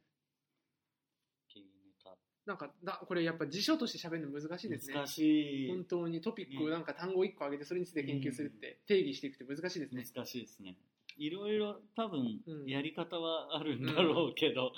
[1.54, 1.70] ゲイネ
[2.04, 2.16] タ。
[2.46, 4.94] なんかだこれやっぱ辞書として喋るの難しいですね。
[4.94, 5.70] 難しい。
[5.70, 10.06] 本当にトピックをなんか単語1個上げてそれについて研究するって定義していくって難しいですね。
[10.16, 10.78] 難しいですね。
[11.18, 12.66] いろいろ多分うん。
[12.68, 14.72] やり方はあるんだろうけど、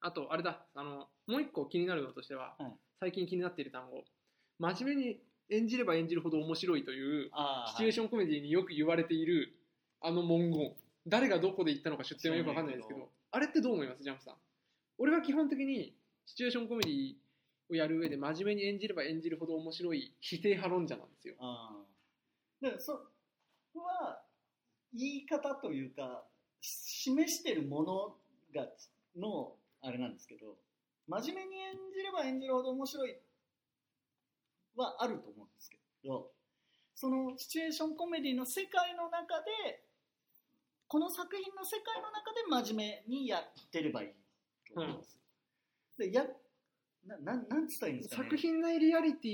[0.00, 0.64] あとあれだ。
[0.74, 2.72] あのもう一個気になるのとしては、はい。
[3.00, 4.04] 最近気になっている単語。
[4.60, 9.58] 真面目に演じれば演じるほど面白いというあシチュエーションコメディによく言われている
[10.00, 10.72] あの文言
[11.06, 14.02] 誰がどこで言ったのか出典はよくわかんないですけどあれってどう思います？
[14.02, 14.34] ジャンプさん。
[14.98, 15.94] 俺は基本的に
[16.26, 17.14] シチュエーションコメディ
[17.70, 21.34] をやる上で真面目に演じれば演じるほど面白い否定派論者なんですよ。
[21.40, 21.84] あ
[22.78, 22.92] そ
[23.74, 24.22] こは
[24.94, 26.24] 言い方というか
[26.60, 28.16] し示してるもの
[28.54, 28.68] が
[29.16, 30.56] のあれなんですけど
[31.08, 33.16] 真面目に演じれば演じるほど面白い
[34.76, 36.30] はあると思うんですけど
[36.94, 39.82] そのシチュエーションコメディの世界の中で
[40.92, 44.08] この作品の世界の中で真面目にやってればいい
[44.74, 45.18] と思います、
[45.96, 46.22] でや
[47.06, 48.28] ななんなんつったらいいんですかね。
[48.28, 49.30] 作品内リアリティ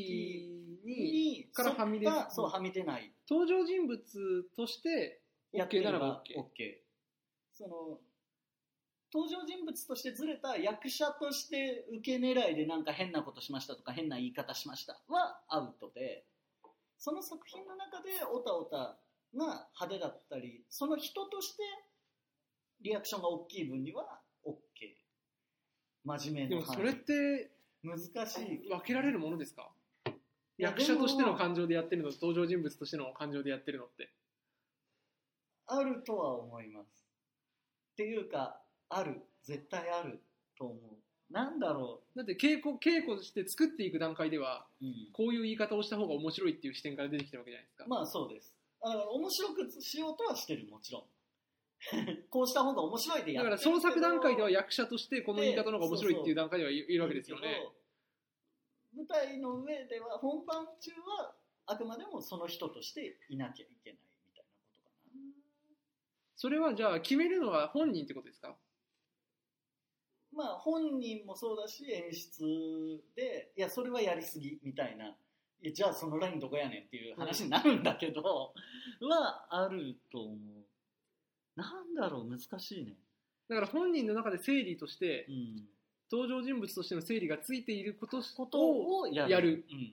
[0.86, 3.12] ににからはみ出そうはみ出ない。
[3.28, 3.98] 登場人物
[4.56, 6.74] としてやって OK ならればば OK OK
[7.54, 7.98] その
[9.12, 16.24] 登場人物としてずれた役者として受け狙いでなんか変なことしましたとか変な言い方しましたはアウトで
[16.98, 18.96] その作品の中でオタオタ
[19.36, 21.62] が派手だったりその人として
[22.82, 24.54] リアクションが大きい分には OK
[26.04, 27.50] 真面目なでもそれって
[27.82, 29.68] 難しい分けられるものですか？
[30.56, 34.10] 役者としての感情でやってるのと登場人物としての感情でやってるのって
[35.66, 36.86] あるとは思います。
[37.92, 39.20] っていうか、ある。
[39.44, 40.18] 絶対ある
[40.56, 41.32] と思う。
[41.32, 44.86] なんだろだって稽古稽古して作っていく段階ではう。
[44.86, 48.54] うん、こういう言い方をした方が面白いっていう視点から出てきてるわけじゃないですか、まあそうです。
[48.80, 51.04] あの面白くしようとはしてる、もちろん。
[52.30, 57.68] こうした方が面白いでやだってるから創作段階ではや役者としてこの言い方の方が面白いっていう段階ではいいるわけですよね。
[58.94, 61.34] 舞台の上では、本番中は
[61.66, 65.32] あくまでもその人としていなきゃいけないみたいなことかな。
[66.36, 68.56] それはじゃあ決めるのは本人ってことですか？
[70.32, 75.16] まあ本人もそうだし演出でいやそれはやりすぎみたいな
[75.62, 80.36] いやじゃあそのラインどこやねんっていう話になるんだけど、はあると思う。
[81.56, 82.94] なんだろう難しいね。
[83.48, 85.68] だから本人の中で整理としてうん。
[86.10, 89.66] 登場人物としての整理がついていることことををやる。
[89.70, 89.92] うん、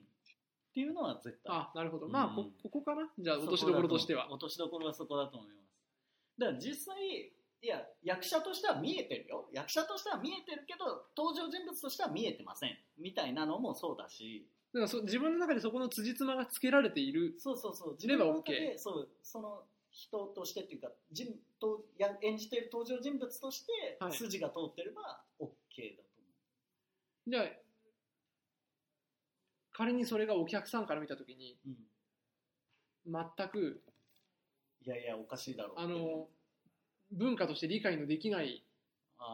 [0.72, 1.54] ていうのは絶対。
[1.54, 3.06] あなるほど、うんまあこここかな？
[3.18, 4.32] じゃあ落としどころとしては。
[4.32, 5.68] 落としどころはそこだと思います。
[6.38, 6.96] だから実際
[7.60, 9.50] いや役者としては見えてるよ。
[9.52, 12.78] 役者としては見えてるけど登場人物としては見えてません。
[12.98, 17.34] みたいなのもそうだしだからそ自分の中でそこの辻褄がつけられている。
[17.38, 17.92] そうそうそう。
[17.94, 24.12] 自分の中 OK でそうその人としてっていうか人とや演じている登場人物としてはい。
[24.12, 25.46] 筋が通ってれば OK
[25.96, 26.08] だと
[27.28, 27.44] じゃあ
[29.72, 31.78] 仮にそれがお客さんから見た時に思う、
[33.06, 33.82] うん、全く
[34.84, 36.28] いやいやおかしいだろうあの
[37.12, 38.64] 文化として理解のできない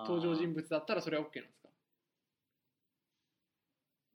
[0.06, 1.68] 登場人物だったらそれは OK なんですか？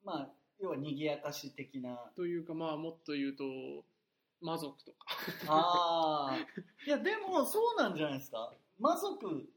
[0.05, 1.97] まあ要は賑やかし的な。
[2.15, 3.43] というかまあもっと言うと
[4.41, 4.97] 魔族とか。
[5.47, 6.37] ああ
[6.85, 8.53] いやでもそうなんじゃないですか。
[8.79, 9.47] 魔族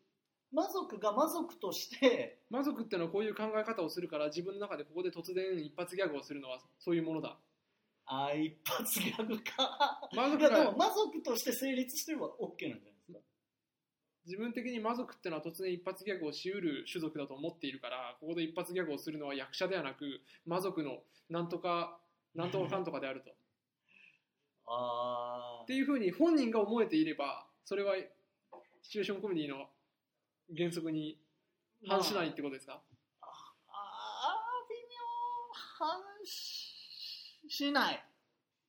[0.53, 7.39] 魔族が魔族として魔族ってのはこういう考え方をするから自分の中でここで突然一発ギャグをするのはそういうものだ。
[8.07, 10.01] ああ一発ギャグか。
[10.15, 12.90] 魔族が魔族として成立してれば OK なんじゃない
[14.31, 21.99] 自分的に魔族ってのは突然一発ギャグをしうる種族だと思っているからここで一発ギャグをするのは役者ではなく魔族のなんとか
[22.37, 23.31] なんとかかんとかであると。
[24.73, 27.97] ああっていうふうに本人が思えていればそれは
[28.83, 29.67] シチュエーションコメディの
[30.57, 31.19] 原則に
[31.89, 32.81] 反しないってことですか、
[33.21, 33.27] あ。
[33.27, 34.99] あ微妙。
[35.77, 38.05] 反ししない。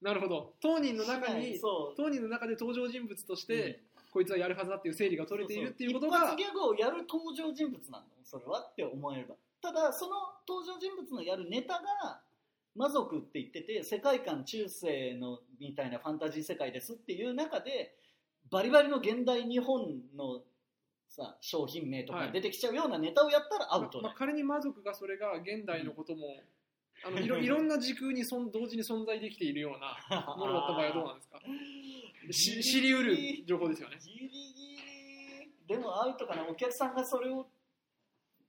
[0.02, 0.56] なるほど。
[0.60, 9.36] 当人の中に当人の中で登場人物として、うんこいつはやるはずだっていう整理が取れているっていうこと一が発ギャグをやる登場人物なんだそれはって思えれば。
[9.62, 10.14] ただその
[10.48, 12.20] 登場人物のやるネタが
[12.76, 17.96] 魔族って言ってて世界観中世のみたいなファンタジー世界ですっていう中で
[18.50, 20.42] バリバリの現代日本の
[21.08, 22.32] さ商品名とかはい。
[22.32, 24.02] 出てきちゃうようなネタをやったらアウトだよ。
[24.04, 26.42] ままあ、仮に魔族がそれが現代のことも、
[27.06, 31.40] あの いろいろんな時空にそん同時に存在できているようなものだった場合はどうなんですか？
[32.30, 33.98] し知りうる情報ですよね。
[34.04, 34.30] ギリギ
[35.68, 35.68] リ。
[35.68, 36.46] でもアウトかな。
[36.48, 37.48] お客さんがそれを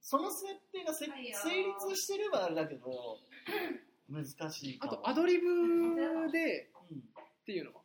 [0.01, 3.19] その設定がせ成立してればあれだけど
[4.09, 4.93] 難しいかも。
[4.93, 5.47] あとアドリブ
[6.31, 7.81] でうんっていうのは、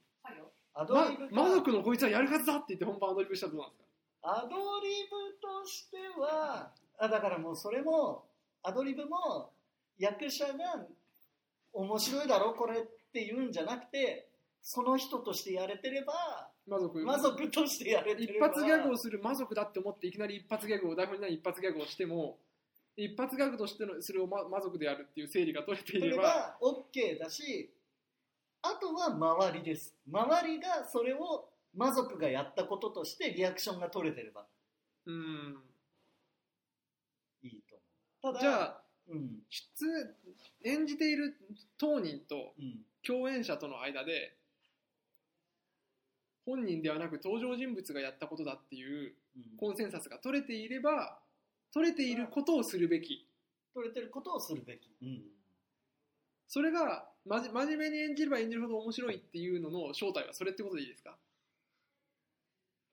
[0.74, 1.34] アドまリブか。
[1.34, 3.88] 魔族のこいつはやるはずだって言って本番アドリブしたらどうなんですか？
[4.22, 8.24] アドリブとしてはあだからもうそれも
[8.62, 9.52] アドリブも
[9.98, 10.54] 役者が
[11.72, 14.27] 面白いだろこれって言うんじゃなくて
[14.70, 16.12] その人としてやれてれば
[16.68, 18.48] 魔族魔族としてやれて一れば。
[18.48, 22.36] 発ギャグをする魔族だって思っていきなり一発ギャグを台本にない一発ギャグをしても
[22.94, 27.70] 一発ギャグとしてのする魔魔族であるっていう整理が取れていそれればば OK だし
[28.60, 29.94] あとは周りです。
[30.06, 34.44] 周りがそれを魔族がやったこととしてリアクションが取れてれば。
[35.06, 35.62] うん。
[37.42, 37.76] いいと
[38.22, 38.34] 思う。
[38.34, 39.30] ただじゃあうん。
[39.48, 40.14] 出
[40.64, 41.34] 演じている
[41.78, 42.84] 当人とうん。
[43.02, 44.36] 共演者との間で
[46.48, 49.56] 本人ではなく登場人物がやったことだっていううん。
[49.58, 51.18] コンセンサスが取れていれば
[51.72, 53.26] 取れていることをするべき。
[53.74, 55.22] 取れてることをするべき、うん。
[56.48, 61.16] それがまじ真面目に演じれば演じるほど面白いっていうのの正体はそれってことでいいですか？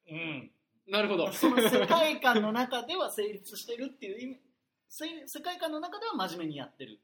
[0.07, 0.51] うん、
[0.87, 1.31] なるほど。
[1.33, 4.39] その世界観の中では成立してるっていう意味
[4.89, 6.99] せ世界観の中では真面目にやってる。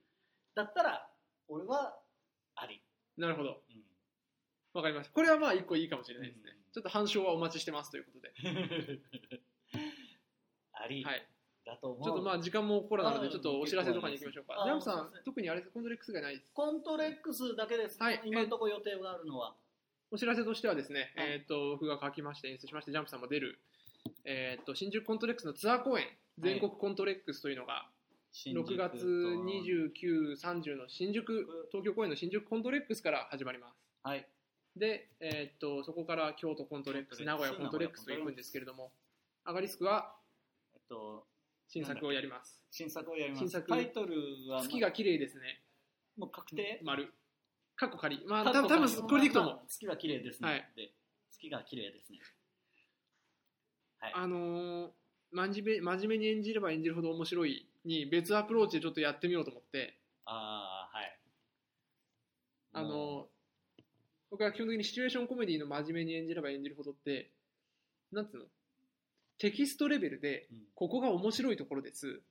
[0.54, 1.10] だったら
[1.48, 1.98] 俺は
[2.56, 2.82] あり、
[3.18, 3.64] なるほど。
[3.70, 3.84] うん
[4.74, 5.14] わかりました。
[5.14, 6.54] これはまあ一個いいかもしれないですね、うん。
[6.74, 8.32] ちょっと反証はお待ちしてますということで、
[10.74, 11.04] あり。
[11.04, 11.28] はい、
[11.66, 14.62] だと思う、ちょっとまあ時間もころなのであちょっとお知らせとかに行きましょうか。
[14.62, 16.52] あジャンプさん特にあれコントレックスがないです。
[16.54, 18.22] コントレックスだけです、はい。
[18.26, 19.56] 今のところ予定があるのは。
[20.10, 21.32] お知らせとしてはですね、はい。
[21.32, 23.60] えー、と僕が書きまして演出しましてジャンプさんも出る、
[24.26, 26.06] えー、と新宿コントレックスのツアー公演
[26.38, 27.88] 全国コントレックスというのが
[28.34, 31.68] 6月29、30の新宿。
[31.72, 33.76] 東京公演の新宿コントレックスから始まります。
[34.04, 34.26] はい
[34.76, 38.92] で、えー、とそこから京都コントレックス名古屋コントレックスと行くんですけれども
[39.44, 40.16] アガリスクは
[40.74, 41.26] えっと
[41.68, 42.62] 新作をやります。
[42.70, 43.40] 新作をやります。
[43.40, 43.68] 新作。
[43.68, 44.16] タイトル
[44.50, 45.64] は月が綺麗ですね。
[46.18, 46.82] もう確定？
[46.84, 47.14] 丸。
[47.78, 48.26] かっこ仮。
[48.28, 49.60] まあ多多分これでいくと思う。
[49.68, 50.72] 月が綺麗ですね、はい。
[50.76, 50.94] で
[51.32, 52.20] 月が綺麗ですね。
[54.00, 54.14] はい。
[54.16, 54.90] あのー
[55.34, 59.98] 真面目真面目に演じれば演じるほど面白いに別アプローチでちょっとやってみようと思って。
[60.26, 61.20] ああはい。
[62.74, 63.31] あもの
[64.32, 67.30] 僕は基本的にシチュエーションコメディの真面目に演じれば演じるほどって
[68.12, 68.46] なんつうの？
[69.38, 70.62] テキストレベルでううん。
[70.74, 72.22] ここが面白いところです。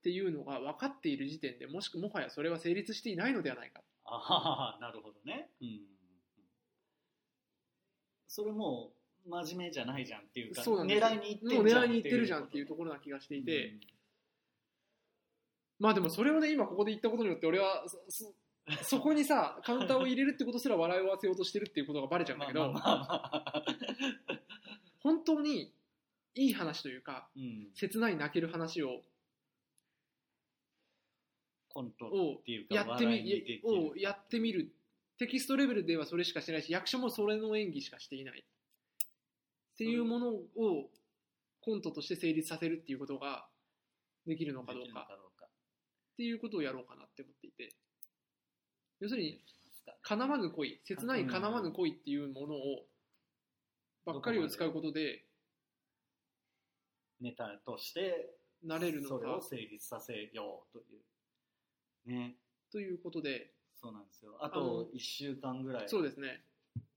[0.00, 3.80] っていうのが分かっている時点でもしくもはやそれは成立していないのではないか。
[4.04, 5.48] ああ、なるほどね。
[5.62, 5.80] うん。
[8.26, 8.92] それも
[9.26, 13.74] う真面目じゃないじゃんっていうか、そう狙いにいってんじゃん狙いにいってるじゃんっていうところな気がしていて、
[15.78, 17.84] まあでもそれをね今ここで言ったことによって俺は
[18.82, 22.72] そこにさカウンターを入れるってことすら笑いを合わせようとしてるっていうことがバレちゃうんだけど、
[25.00, 25.72] 本当に
[26.34, 29.02] いい話というかうん、切ない泣ける話を
[31.68, 34.72] コントをっていうかやってみをやってみる
[35.18, 38.44] テキストレベルではそれしかしてないし役者もそれの演技しかしていない。
[39.74, 40.88] っていうものを
[41.60, 43.46] コントとして成立させるっていうことが
[44.26, 45.08] できるのかどうか。
[46.14, 47.74] っていうことをやろうかなって思っていて
[49.04, 49.34] 要するでに
[50.02, 52.86] かね叶わぬ恋切ない叶わぬ恋っていうものを
[54.06, 55.24] ばっかりを使うことで
[57.20, 58.30] ネタとして
[58.62, 60.82] なれるのかそれを成立させようとい
[62.08, 62.36] うね。
[62.72, 63.50] ということで。
[63.76, 65.88] そうなんですよあと1週間ぐらい。
[65.88, 66.42] そうですね。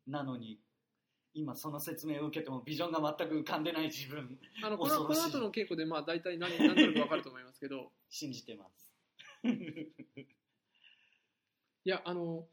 [0.07, 0.61] なのに
[1.33, 4.39] 今その説明を受けてもビジョンが全く浮かんでない自分。
[4.63, 7.91] あのこのこの後の稽古でまあ大体何何となく分かると思いますけど。
[8.09, 8.87] 信じてます
[11.87, 12.43] いやあの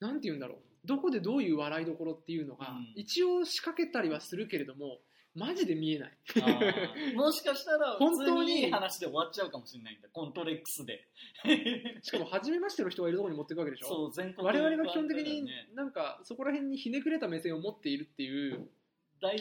[0.00, 0.58] なんて言うんだろう。
[0.86, 2.92] どこでどういう笑いどころっていうのが、うん。
[2.96, 5.00] 一応仕掛けたりはするけれども
[5.34, 6.16] マジで見えない。
[7.14, 8.62] もしかしたら本当に。
[8.62, 10.08] いい話で終わっちゃうかもしれないんだ。
[10.08, 11.06] コントレックスで。
[12.00, 13.88] しかも初めましての人がいるところに持っていくわけでしょ。
[13.88, 18.70] そう全国我々が基本的にねなんかそこら辺にひねくれた目線を持っているっていう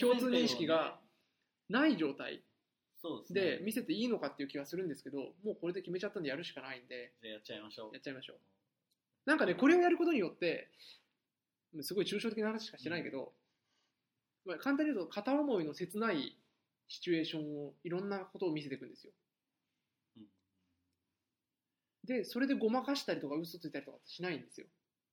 [0.02, 1.00] 共通認識が
[1.70, 2.44] ない状態
[3.30, 7.14] で見せていいのかっていう気はするんですけどもうこれで決めちゃったんでやるしかないんで。
[7.22, 7.94] じゃあやっちゃいましょう。
[7.94, 8.57] やっちゃいましょう
[9.28, 10.70] なんかねこれをやることによって
[11.82, 13.34] すごい抽象的な話しかしてないけど、
[14.46, 16.38] まあ、簡単に言うと片思いの切ない
[16.88, 19.12] シチュエーションをいろんなことを見せていくんですよ。
[20.16, 20.24] うん。
[22.06, 24.68] でそれでごまかしたりとか嘘ついたりとかしないんですよ。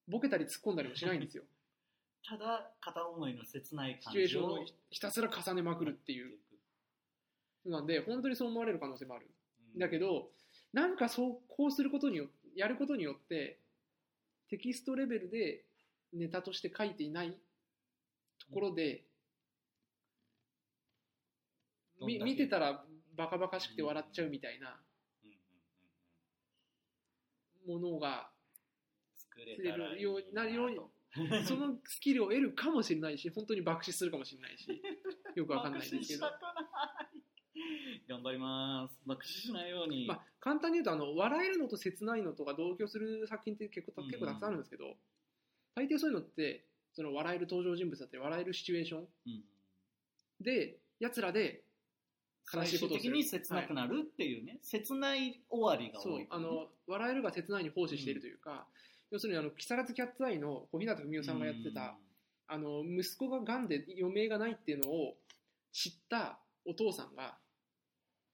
[0.06, 1.42] ボケたり突っ込んだりもしないんですよ。
[2.24, 6.38] ただ片思いの切ないシ感チュエーションじををひたすら重ねまくるっていう。
[7.64, 9.28] なんで本当にそう思われる可能性もある。
[9.74, 9.80] うん。
[9.80, 10.30] だけど
[10.72, 13.58] なんかそうこうすることによやることによって
[14.50, 15.64] テキストレベルで
[16.12, 17.36] ネタとして書いていないと
[18.52, 19.04] ころで、
[22.00, 22.32] みどんだけ？
[22.32, 22.84] 見てたら
[23.16, 24.76] バカバカしくて笑っちゃうみたいな
[27.66, 28.28] ものが
[29.16, 30.76] 作れたらいいようになるように
[31.46, 34.68] そのスキルを得るかもしれないし本当に爆死するかもしれないし
[35.36, 36.26] よくわかんないですけど、
[38.08, 38.98] 頑張ります。
[39.06, 44.08] 爆死しないように、まあ、簡単に言うとあの笑えるのと切ないのとが同居する作品って結構うん。
[44.08, 44.96] 結構たくさんあるんですけど、
[45.74, 49.44] 大抵そういうのってその笑える登場人物だったり笑えるシチュエーションうん。
[50.40, 51.64] でやつらで
[52.52, 53.12] 悲しいことをする。
[53.12, 58.66] に切なくなるっていうね、切ない終わりがそう多い、あの笑えるが切ないに奉仕しているというか、
[59.10, 61.96] 要するにあの木更津キャッツアイの小日向文世さんがやってた、
[62.46, 65.16] あの息子ががんで余命がないっていうのを
[65.72, 67.38] 知ったお父さんが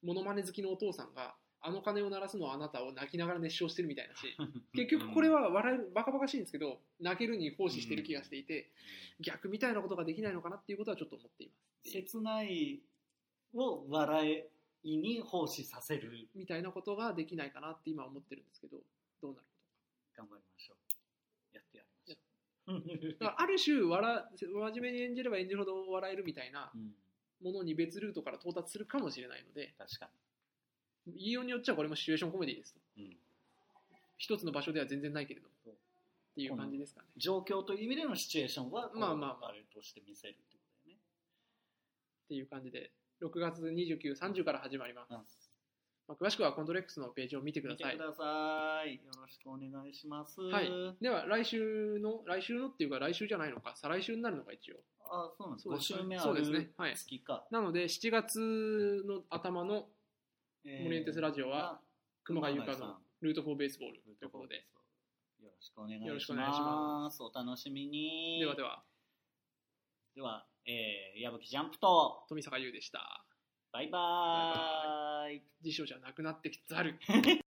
[0.03, 4.35] モノマネ好きのお父さんがあの鐘を鳴らすのはあなたを泣きながら熱唱してるみたいなし
[4.73, 8.71] 結局これは笑えるバカバカしいんですけど泣けるに奉仕してる気がしていて、
[9.21, 11.91] 逆みたいなことができないのかなっていうことはちょっと思っています。
[11.91, 12.81] 切ない
[13.55, 14.47] を笑
[14.85, 16.29] いに奉仕させる。
[16.35, 18.79] みたいなことができないかなって今思ってるんですけど
[19.21, 19.47] どうなる
[20.17, 21.57] 頑張りましょう。
[21.57, 23.13] やってやりましょう。
[23.19, 26.95] だからある種笑真面目に演じれば演じるほど笑えるみたいなうん
[27.43, 30.11] ものに別ルートから到達するかもしれないので確か
[31.07, 32.81] 言いようによっちゃこれもシチュエーションコメディですと。
[32.97, 33.17] に、うん。
[34.19, 35.73] 一つの場所では全然ないけれども。
[35.73, 37.09] っていう感じですかね。
[37.17, 39.49] 状況という意味でのシチュエーションはまあまあまあ。
[39.49, 41.03] あれとして見せるってことだよね。
[42.25, 45.40] っていう感じで6月29、30から始まります、うん
[46.11, 47.93] まあ、詳しくはコントレックスのページを見てください。
[47.95, 48.95] 見てください。
[48.95, 50.41] よろしくお願いします。
[50.41, 50.69] はい。
[51.01, 53.75] では来週の来週のっていうか来週じゃないのか。
[53.77, 54.79] 再来週になるのか一応。
[55.09, 55.69] あ、そうなんです。
[55.69, 55.87] 5そうです。
[55.87, 56.71] 週目あそうでするね。
[56.77, 56.97] はい。
[56.97, 57.47] 月か。
[57.53, 59.87] なので7月の頭の
[60.65, 61.81] えモリエンテスラジオは
[62.25, 64.57] 熊谷由香のルートフォーベースボールということで。
[64.57, 66.09] よろしくお願いします。
[66.09, 67.23] よろしくお願いします。
[67.23, 68.41] お楽しみに。
[68.41, 68.83] ではでは。
[70.17, 73.25] では、えー、矢吹ジャンプと、富坂優でした
[73.73, 75.43] バイバーイ。
[75.63, 76.99] 辞書じゃなくなってきつつある